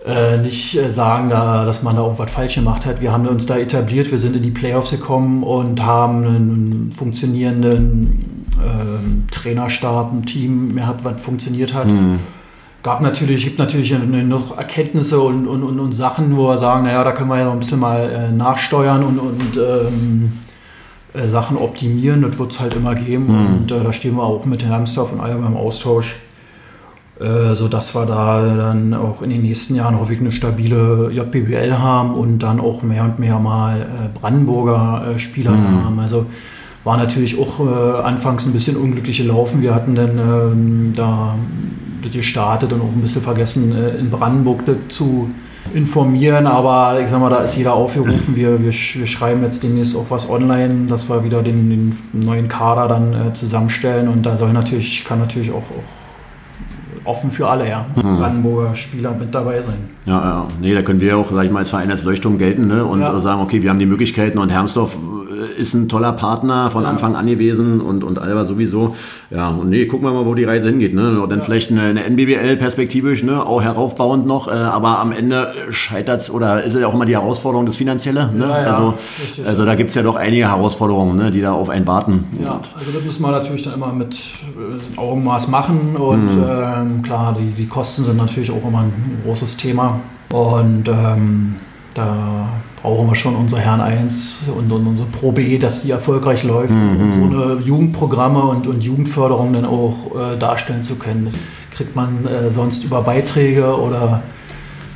[0.04, 3.00] äh, nicht äh, sagen, da, dass man da irgendwas falsch gemacht hat.
[3.00, 8.46] Wir haben uns da etabliert, wir sind in die Playoffs gekommen und haben einen funktionierenden
[8.58, 11.90] äh, Trainerstab, ein Team gehabt, was funktioniert hat.
[11.90, 12.18] Hm
[12.82, 17.02] gab natürlich, gibt natürlich noch Erkenntnisse und, und, und, und Sachen, wo wir sagen, naja,
[17.04, 20.32] da können wir ja noch ein bisschen mal äh, nachsteuern und, und ähm,
[21.12, 22.22] äh, Sachen optimieren.
[22.22, 23.26] Das wird es halt immer geben.
[23.26, 23.46] Mhm.
[23.46, 26.16] Und äh, da stehen wir auch mit Hermsdorf und allem im Austausch,
[27.20, 32.14] äh, sodass wir da dann auch in den nächsten Jahren häufig eine stabile JBBL haben
[32.14, 35.84] und dann auch mehr und mehr mal äh, Brandenburger äh, Spieler mhm.
[35.84, 35.98] haben.
[35.98, 36.26] Also
[36.84, 39.62] war natürlich auch äh, anfangs ein bisschen unglückliche Laufen.
[39.62, 41.34] Wir hatten dann ähm, da
[42.02, 45.30] gestartet und auch ein bisschen vergessen, äh, in Brandenburg zu
[45.74, 48.34] informieren, aber ich sag mal, da ist jeder aufgerufen.
[48.34, 52.48] Wir, wir, wir schreiben jetzt demnächst auch was online, dass wir wieder den, den neuen
[52.48, 55.98] Kader dann äh, zusammenstellen und da soll natürlich, kann natürlich auch, auch
[57.04, 57.86] offen für alle, ja.
[57.96, 58.16] Mhm.
[58.18, 59.78] Brandenburger Spieler mit dabei sein.
[60.04, 62.66] Ja, ja, nee, da können wir auch, sag ich mal, als Verein als Leuchtturm gelten
[62.66, 62.84] ne?
[62.84, 63.18] und ja.
[63.20, 64.98] sagen, okay, wir haben die Möglichkeiten und Hermsdorf
[65.56, 66.90] ist ein toller Partner von ja.
[66.90, 68.96] Anfang an gewesen und, und Alba sowieso.
[69.30, 70.94] Ja, und nee, gucken wir mal, wo die Reise hingeht.
[70.94, 71.20] Ne?
[71.20, 71.44] Und dann ja.
[71.44, 73.44] vielleicht eine, eine NBBL perspektivisch, ne?
[73.44, 77.06] auch heraufbauend noch, äh, aber am Ende scheitert es oder ist es ja auch immer
[77.06, 78.30] die Herausforderung das Finanzielle.
[78.32, 78.46] Ne?
[78.48, 81.30] Ja, also, Richtig, also da gibt es ja doch einige Herausforderungen, ne?
[81.30, 82.26] die da auf einen warten.
[82.42, 86.44] Ja, also das muss man natürlich dann immer mit äh, Augenmaß machen und mhm.
[86.48, 90.00] ähm, klar, die, die Kosten sind natürlich auch immer ein großes Thema.
[90.30, 91.56] Und ähm,
[91.94, 92.48] da
[92.82, 96.74] brauchen wir schon unsere Herrn 1 und, und unsere Pro B, dass die erfolgreich läuft,
[96.74, 97.00] mhm.
[97.00, 101.32] um so eine Jugendprogramme und, und Jugendförderung dann auch äh, darstellen zu können.
[101.74, 104.22] Kriegt man äh, sonst über Beiträge oder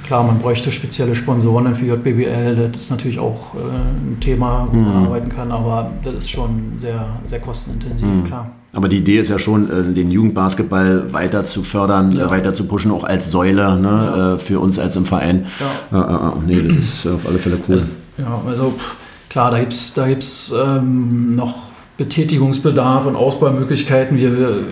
[0.06, 4.76] klar, man bräuchte spezielle Sponsoren für JBBL, das ist natürlich auch äh, ein Thema, wo
[4.76, 4.84] mhm.
[4.84, 8.24] man arbeiten kann, aber das ist schon sehr, sehr kostenintensiv, mhm.
[8.24, 8.50] klar.
[8.74, 12.30] Aber die Idee ist ja schon, äh, den Jugendbasketball weiter zu fördern, ja.
[12.30, 14.38] weiter zu pushen, auch als Säule ne, ja.
[14.38, 15.46] für uns als im Verein.
[15.90, 16.30] Ja.
[16.30, 17.86] Äh, nee, das ist auf alle Fälle cool.
[18.16, 18.74] Ja, also
[19.28, 21.54] klar, da gibt es da gibt's, ähm, noch
[21.98, 24.16] Betätigungsbedarf und Ausbaumöglichkeiten.
[24.16, 24.64] Wir, wir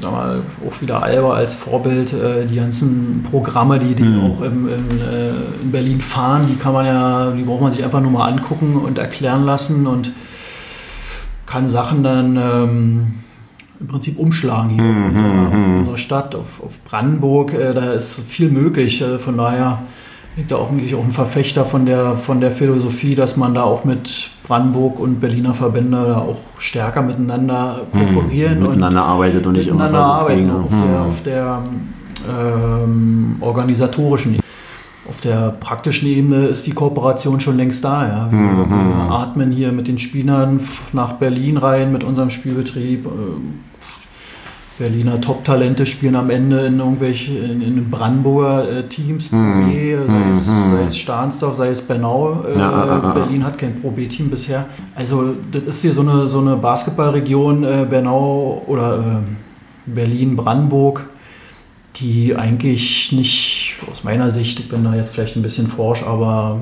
[0.00, 4.20] sag mal, auch wieder Alba als Vorbild, äh, die ganzen Programme, die, die mhm.
[4.20, 5.30] auch im, im, äh,
[5.62, 8.76] in Berlin fahren, die kann man ja, die braucht man sich einfach nur mal angucken
[8.76, 10.12] und erklären lassen und
[11.46, 13.14] kann Sachen dann ähm,
[13.80, 15.04] im Prinzip umschlagen hier mhm.
[15.04, 15.78] auf, unserer, auf, mhm.
[15.78, 17.54] unserer, Stadt, auf, auf Brandenburg.
[17.54, 19.00] Äh, da ist viel möglich.
[19.00, 19.82] Äh, von daher
[20.36, 23.62] bin ich da auch, auch ein Verfechter von der, von der Philosophie, dass man da
[23.62, 28.54] auch mit Brandenburg und Berliner Verbände da auch stärker miteinander kooperieren.
[28.54, 31.62] Hm, miteinander und arbeitet und nicht miteinander arbeiten auf der, auf der
[32.28, 34.44] ähm, organisatorischen Ebene.
[35.08, 38.06] Auf der praktischen Ebene ist die Kooperation schon längst da.
[38.06, 38.28] Ja.
[38.30, 39.10] Wir, mhm.
[39.10, 40.60] atmen hier mit den Spielern
[40.92, 43.06] nach Berlin rein mit unserem Spielbetrieb.
[43.06, 43.10] Äh,
[44.80, 49.68] Berliner Top-Talente spielen am Ende in irgendwelche in, in Brandenburger äh, Teams, mhm.
[49.68, 50.32] B, sei, mhm.
[50.32, 52.42] es, sei es Stahnsdorf, sei es Bernau.
[52.42, 54.66] Äh, ja, ah, ah, Berlin hat kein Pro B-Team bisher.
[54.94, 61.10] Also das ist hier so eine, so eine Basketballregion, äh, Bernau oder äh, Berlin-Brandenburg,
[61.96, 66.60] die eigentlich nicht, aus meiner Sicht, ich bin da jetzt vielleicht ein bisschen forsch, aber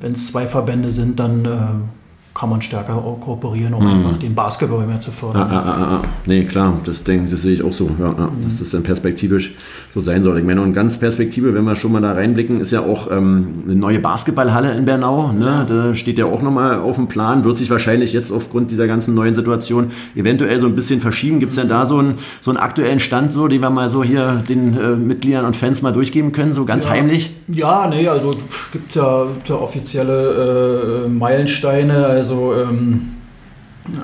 [0.00, 1.90] wenn es zwei Verbände sind, dann
[2.38, 3.90] kann man stärker kooperieren, um mhm.
[3.90, 5.42] einfach den Basketball mehr zu fördern.
[5.50, 6.02] Ah, ah, ah, ah.
[6.26, 8.44] Nee, klar, das, denk, das sehe ich auch so, ja, mhm.
[8.44, 9.54] dass das dann perspektivisch
[9.92, 10.38] so sein soll.
[10.38, 13.64] Ich meine, und ganz Perspektive, wenn wir schon mal da reinblicken, ist ja auch ähm,
[13.64, 15.32] eine neue Basketballhalle in Bernau.
[15.32, 15.46] Ne?
[15.46, 15.64] Ja.
[15.64, 19.14] Da steht ja auch nochmal auf dem Plan, wird sich wahrscheinlich jetzt aufgrund dieser ganzen
[19.14, 21.40] neuen Situation eventuell so ein bisschen verschieben.
[21.40, 24.04] Gibt es denn da so einen, so einen aktuellen Stand, so, den wir mal so
[24.04, 26.90] hier den äh, Mitgliedern und Fans mal durchgeben können, so ganz ja.
[26.90, 27.34] heimlich?
[27.48, 28.30] Ja, nee, also
[28.70, 33.16] gibt ja, ja offizielle äh, Meilensteine, also also ähm,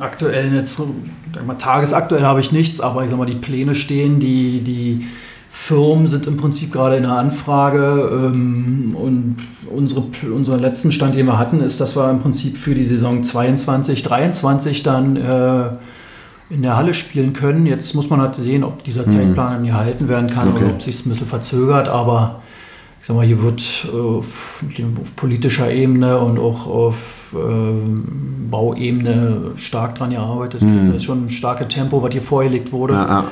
[0.01, 0.81] aktuell jetzt,
[1.47, 5.07] mal, tagesaktuell habe ich nichts, aber ich sag mal, die Pläne stehen, die, die
[5.51, 11.27] Firmen sind im Prinzip gerade in der Anfrage ähm, und unsere, unseren letzten Stand, den
[11.27, 15.73] wir hatten, ist, dass wir im Prinzip für die Saison 22, 23 dann äh,
[16.51, 17.67] in der Halle spielen können.
[17.67, 19.11] Jetzt muss man halt sehen, ob dieser mhm.
[19.11, 19.67] Zeitplan mhm.
[19.67, 20.65] gehalten werden kann okay.
[20.65, 22.43] oder ob sich ein bisschen verzögert, aber
[23.05, 24.65] ich sag mal, hier wird äh, auf,
[24.99, 30.63] auf politischer Ebene und auch auf äh, Bauebene stark dran gearbeitet.
[30.63, 30.87] Mhm.
[30.87, 32.95] Das ist schon ein starkes Tempo, was hier vorgelegt wurde.
[32.95, 33.25] Ja, ja.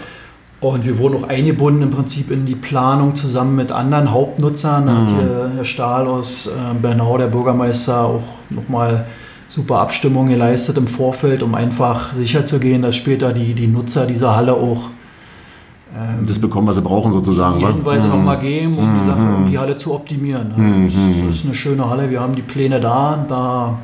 [0.61, 4.85] Und wir wurden auch eingebunden im Prinzip in die Planung zusammen mit anderen Hauptnutzern.
[4.85, 4.99] Da mhm.
[4.99, 9.07] hat hier Herr Stahl aus äh, Bernau, der Bürgermeister, auch nochmal
[9.49, 14.53] super Abstimmungen geleistet im Vorfeld, um einfach sicherzugehen, dass später die, die Nutzer dieser Halle
[14.53, 14.91] auch
[15.95, 17.59] ähm, das bekommen, was sie brauchen sozusagen.
[17.61, 18.15] Hinweise mhm.
[18.15, 20.53] nochmal geben, um, die Sache, um die Halle zu optimieren.
[20.57, 21.27] Mhm.
[21.27, 23.79] Das ist eine schöne Halle, wir haben die Pläne da, da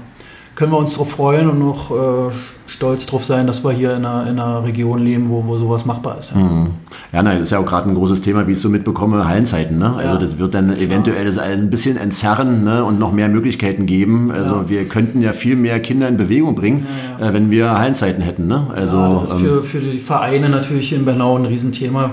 [0.58, 2.32] können wir uns drauf freuen und noch äh,
[2.66, 5.84] stolz drauf sein, dass wir hier in einer, in einer Region leben, wo, wo sowas
[5.84, 6.32] machbar ist.
[6.32, 6.70] Ja, mhm.
[7.12, 9.78] ja nein, ist ja auch gerade ein großes Thema, wie ich so mitbekomme, Hallenzeiten.
[9.78, 9.94] Ne?
[9.96, 10.18] Also ja.
[10.18, 12.84] das wird dann eventuell ein bisschen entzerren ne?
[12.84, 14.32] und noch mehr Möglichkeiten geben.
[14.32, 16.84] Also wir könnten ja viel mehr Kinder in Bewegung bringen,
[17.20, 18.48] äh, wenn wir Hallenzeiten hätten.
[18.48, 18.66] Ne?
[18.74, 22.10] Also, das ist für, ähm, für die Vereine natürlich in Bernau ein Riesenthema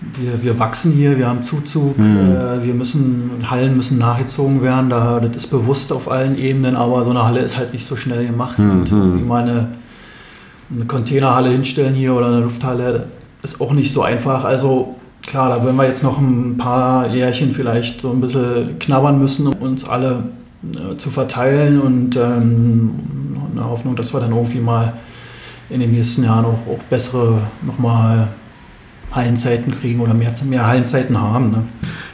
[0.00, 2.36] wir, wir wachsen hier, wir haben Zuzug, mhm.
[2.36, 7.04] äh, wir müssen, Hallen müssen nachgezogen werden, da, das ist bewusst auf allen Ebenen, aber
[7.04, 8.58] so eine Halle ist halt nicht so schnell gemacht.
[8.58, 8.70] Mhm.
[8.70, 9.68] Und wie mal eine,
[10.88, 13.06] Containerhalle hinstellen hier oder eine Lufthalle,
[13.42, 14.44] ist auch nicht so einfach.
[14.44, 19.18] Also klar, da werden wir jetzt noch ein paar Jährchen vielleicht so ein bisschen knabbern
[19.18, 20.24] müssen, um uns alle
[20.74, 22.90] äh, zu verteilen und ähm,
[23.52, 24.94] eine Hoffnung, dass wir dann irgendwie mal
[25.70, 28.28] in den nächsten Jahren auch, auch bessere nochmal
[29.12, 31.50] Hallenzeiten kriegen oder mehr, mehr Hallenzeiten haben.
[31.50, 31.62] Ne?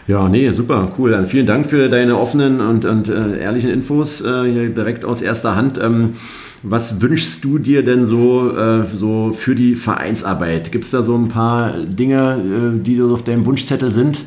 [0.08, 1.12] Ja, nee, super, cool.
[1.12, 5.22] Dann vielen Dank für deine offenen und, und äh, ehrlichen Infos äh, hier direkt aus
[5.22, 5.78] erster Hand.
[5.82, 6.14] Ähm,
[6.62, 10.72] was wünschst du dir denn so, äh, so für die Vereinsarbeit?
[10.72, 14.24] Gibt es da so ein paar Dinge, äh, die so auf deinem Wunschzettel sind?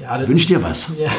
[0.00, 0.88] Ja, Wünsch dir was?
[0.98, 1.10] Ja,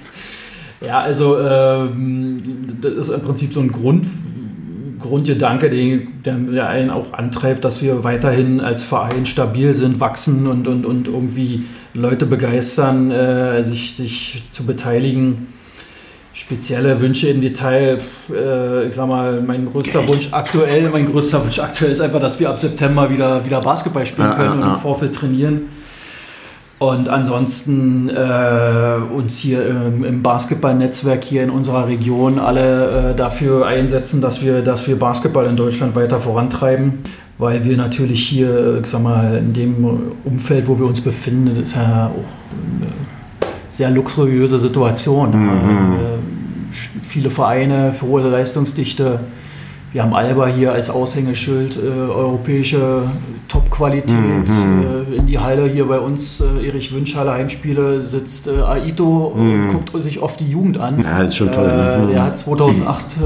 [0.86, 2.42] ja also ähm,
[2.80, 4.06] das ist im Prinzip so ein Grund
[5.02, 10.66] Grundgedanke, der, der einen auch antreibt, dass wir weiterhin als Verein stabil sind, wachsen und,
[10.66, 15.48] und, und irgendwie Leute begeistern, äh, sich, sich zu beteiligen.
[16.34, 17.98] Spezielle Wünsche im Detail,
[18.32, 22.40] äh, ich sag mal, mein größter Wunsch aktuell, mein größter Wunsch aktuell ist einfach, dass
[22.40, 24.66] wir ab September wieder, wieder Basketball spielen können ja, ja, ja.
[24.68, 25.68] und im Vorfeld trainieren
[26.82, 33.66] und ansonsten äh, uns hier im, im Basketballnetzwerk hier in unserer Region alle äh, dafür
[33.66, 36.94] einsetzen, dass wir, dass wir Basketball in Deutschland weiter vorantreiben.
[37.38, 41.76] Weil wir natürlich hier, ich sag mal, in dem Umfeld, wo wir uns befinden, ist
[41.76, 42.90] ja auch eine
[43.70, 45.30] sehr luxuriöse Situation.
[45.30, 45.92] Mhm.
[45.92, 49.20] Äh, viele Vereine für hohe Leistungsdichte
[49.92, 53.02] wir haben Alba hier als Aushängeschild, äh, europäische
[53.48, 54.48] Top-Qualität.
[54.48, 55.12] Mhm.
[55.12, 59.52] Äh, in die Halle hier bei uns, äh, Erich Wünschhalle Heimspiele, sitzt äh, Aito mhm.
[59.52, 61.02] und guckt sich oft die Jugend an.
[61.02, 61.66] Ja, das ist schon toll.
[61.66, 62.08] Ne?
[62.10, 63.20] Der hat 2008, äh,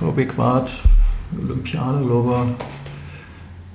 [0.00, 0.28] glaube ich,
[1.44, 2.36] Olympiade, glaube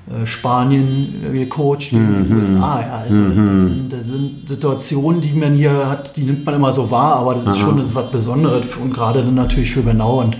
[0.08, 2.39] ich, äh, Spanien gecoacht in den mhm.
[2.39, 2.82] USA.
[2.82, 3.04] Ja.
[3.08, 3.46] Also mhm.
[3.46, 7.17] das, sind, das, sind, Situationen, die man hier hat, die nimmt man immer so wahr,
[7.17, 7.69] aber das ist Aha.
[7.69, 10.36] schon was Besonderes und gerade dann natürlich für Genau und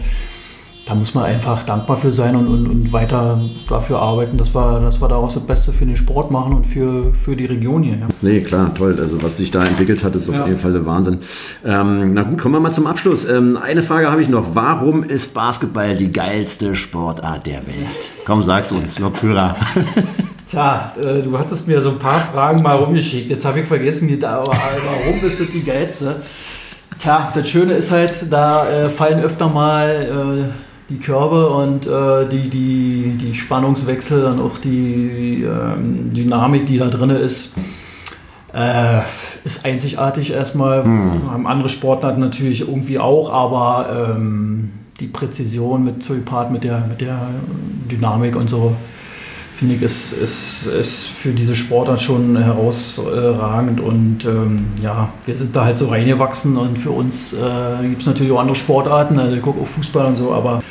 [0.86, 4.82] da muss man einfach dankbar für sein und, und, und, weiter dafür arbeiten, dass wir,
[4.82, 7.96] dass wir daraus das Beste für den Sport machen und für, für die Region hier.
[7.96, 8.08] Ja.
[8.22, 8.98] Nee, klar, toll.
[9.00, 10.46] Also was sich da entwickelt hat, ist auf ja.
[10.46, 11.19] jeden Fall der Wahnsinn.
[11.65, 13.24] Ähm, na gut, kommen wir mal zum Abschluss.
[13.24, 14.56] Ähm, eine Frage habe ich noch.
[14.56, 17.88] Warum ist Basketball die geilste Sportart der Welt?
[18.26, 19.56] Komm, sag's uns, Lokführer.
[20.50, 23.30] Tja, äh, du hattest mir so ein paar Fragen mal rumgeschickt.
[23.30, 26.17] Jetzt habe ich vergessen, wie da, warum ist es die geilste?
[27.00, 32.28] Tja, das Schöne ist halt, da äh, fallen öfter mal äh, die Körbe und äh,
[32.30, 37.58] die, die, die Spannungswechsel und auch die ähm, Dynamik, die da drin ist,
[38.54, 39.00] äh,
[39.44, 40.84] ist einzigartig erstmal.
[40.84, 41.32] Hm.
[41.32, 47.02] Haben andere Sportarten natürlich irgendwie auch, aber ähm, die Präzision mit Zulipart, mit der, mit
[47.02, 47.28] der
[47.90, 48.76] Dynamik und so,
[49.56, 53.82] finde ich, ist, ist, ist für diese Sportart schon herausragend.
[53.82, 58.08] Und ähm, ja, wir sind da halt so reingewachsen und für uns äh, gibt es
[58.08, 59.18] natürlich auch andere Sportarten.
[59.20, 60.62] Also ich gucke auch Fußball und so, aber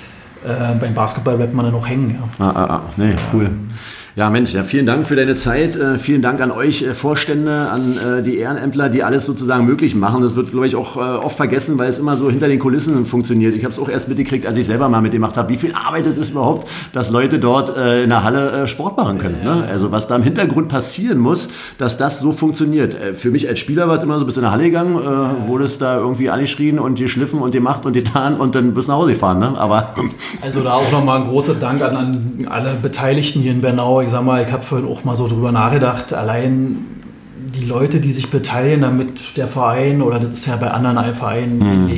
[0.45, 2.19] äh, beim Basketball bleibt man dann noch hängen.
[2.39, 2.45] Ja.
[2.47, 2.83] Ah, ah, ah.
[2.97, 3.47] Nee, cool.
[3.47, 3.71] Ähm,
[4.15, 5.75] ja, Mensch, ja, vielen Dank für deine Zeit.
[5.75, 9.95] Äh, vielen Dank an euch äh, Vorstände, an äh, die Ehrenämtler, die alles sozusagen möglich
[9.95, 10.21] machen.
[10.21, 13.07] Das wird, glaube ich, auch äh, oft vergessen, weil es immer so hinter den Kulissen
[13.07, 13.57] funktioniert.
[13.57, 15.49] Ich habe es auch erst mitgekriegt, als ich selber mal mitgemacht habe.
[15.49, 19.17] Wie viel arbeitet es überhaupt, dass Leute dort äh, in der Halle äh, Sport machen
[19.17, 19.37] können?
[19.43, 19.67] Ja, ne?
[19.67, 21.49] Also was da im Hintergrund passieren muss,
[21.79, 22.95] dass das so funktioniert.
[23.15, 24.99] für mich als Spieler war es immer so ein bisschen in der Halle gegangen,
[25.47, 28.97] wurde es da irgendwie angeschrien und geschliffen und gemacht und getan und dann bis nach
[28.97, 29.39] Hause gefahren.
[29.39, 29.55] Ne?
[29.57, 29.95] Aber
[30.43, 34.11] also da auch nochmal ein großer Dank an, an alle Beteiligten hier in Bernau ich
[34.11, 36.87] sag mal, ich habe vorhin auch mal so drüber nachgedacht, allein
[37.55, 41.59] die Leute, die sich beteiligen, damit der Verein, oder das ist ja bei anderen Vereinen
[41.59, 41.89] mhm.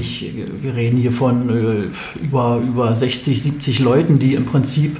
[0.62, 4.96] wir reden hier von äh, über, über 60, 70 Leuten, die im Prinzip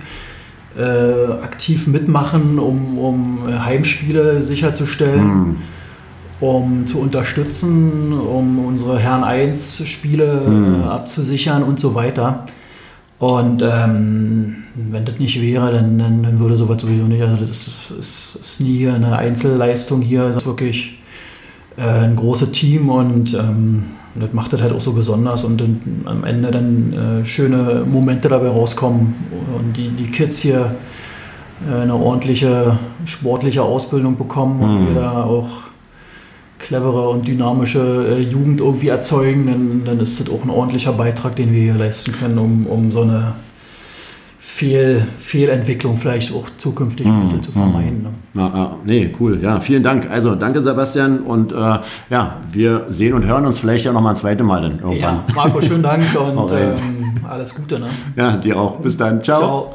[0.77, 5.27] äh, aktiv mitmachen, um, um Heimspiele sicherzustellen.
[5.27, 5.57] Mhm
[6.41, 10.85] um zu unterstützen, um unsere Herren 1 Spiele mhm.
[10.85, 12.45] abzusichern und so weiter.
[13.19, 17.23] Und ähm, wenn das nicht wäre, dann, dann, dann, würde sowas sowieso nicht.
[17.23, 20.25] Also das ist, ist, ist nie eine Einzelleistung hier.
[20.25, 20.99] Das ist wirklich
[21.77, 25.81] äh, ein großes Team und ähm, das macht das halt auch so besonders und dann,
[26.05, 29.15] am Ende dann äh, schöne Momente dabei rauskommen
[29.57, 30.77] und die, die Kids hier
[31.69, 34.87] äh, eine ordentliche sportliche Ausbildung bekommen und mhm.
[34.89, 35.49] wir da auch
[36.65, 41.37] clevere und dynamische äh, Jugend irgendwie erzeugen, dann, dann ist das auch ein ordentlicher Beitrag,
[41.37, 43.35] den wir hier leisten können, um, um so eine
[44.39, 48.03] Fehl, Fehlentwicklung vielleicht auch zukünftig ein bisschen mm, zu vermeiden.
[48.05, 48.09] Ne?
[48.35, 49.41] Na, ah, nee, cool.
[49.43, 50.09] Ja, vielen Dank.
[50.09, 51.57] Also danke Sebastian und äh,
[52.09, 54.99] ja, wir sehen und hören uns vielleicht ja noch mal ein zweites Mal dann irgendwann.
[55.01, 56.03] Ja, Marco, schönen Dank
[56.37, 56.77] und ähm,
[57.29, 57.81] alles Gute.
[57.81, 57.89] Ne?
[58.15, 58.77] Ja, dir auch.
[58.77, 59.23] Bis dann.
[59.23, 59.39] Ciao.
[59.41, 59.75] Ciao.